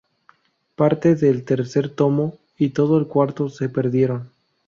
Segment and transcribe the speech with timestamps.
[0.73, 4.31] Parte del tercer tomo y todo el cuarto se perdieron.